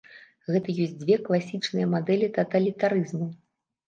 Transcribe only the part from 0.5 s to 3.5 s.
Гэта ёсць дзве класічныя мадэлі таталітарызму.